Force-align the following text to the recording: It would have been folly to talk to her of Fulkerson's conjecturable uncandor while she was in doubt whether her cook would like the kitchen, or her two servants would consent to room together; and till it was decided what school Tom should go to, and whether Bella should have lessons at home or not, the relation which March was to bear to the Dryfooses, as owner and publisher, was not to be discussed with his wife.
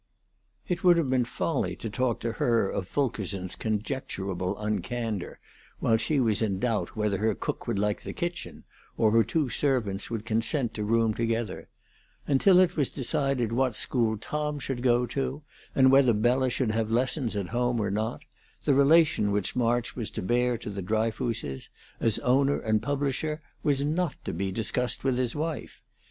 It 0.67 0.83
would 0.83 0.97
have 0.97 1.11
been 1.11 1.25
folly 1.25 1.75
to 1.75 1.87
talk 1.87 2.19
to 2.21 2.31
her 2.31 2.67
of 2.67 2.87
Fulkerson's 2.87 3.55
conjecturable 3.55 4.55
uncandor 4.57 5.37
while 5.77 5.97
she 5.97 6.19
was 6.19 6.41
in 6.41 6.57
doubt 6.57 6.95
whether 6.95 7.19
her 7.19 7.35
cook 7.35 7.67
would 7.67 7.77
like 7.77 8.01
the 8.01 8.11
kitchen, 8.11 8.63
or 8.97 9.11
her 9.11 9.23
two 9.23 9.47
servants 9.47 10.09
would 10.09 10.25
consent 10.25 10.73
to 10.73 10.83
room 10.83 11.13
together; 11.13 11.69
and 12.27 12.41
till 12.41 12.57
it 12.57 12.75
was 12.75 12.89
decided 12.89 13.51
what 13.51 13.75
school 13.75 14.17
Tom 14.17 14.57
should 14.57 14.81
go 14.81 15.05
to, 15.05 15.43
and 15.75 15.91
whether 15.91 16.13
Bella 16.13 16.49
should 16.49 16.71
have 16.71 16.89
lessons 16.89 17.35
at 17.35 17.49
home 17.49 17.79
or 17.79 17.91
not, 17.91 18.23
the 18.65 18.73
relation 18.73 19.31
which 19.31 19.55
March 19.55 19.95
was 19.95 20.09
to 20.17 20.23
bear 20.23 20.57
to 20.57 20.71
the 20.71 20.81
Dryfooses, 20.81 21.69
as 21.99 22.17
owner 22.25 22.59
and 22.61 22.81
publisher, 22.81 23.39
was 23.61 23.83
not 23.83 24.15
to 24.25 24.33
be 24.33 24.51
discussed 24.51 25.03
with 25.03 25.19
his 25.19 25.35
wife. 25.35 25.83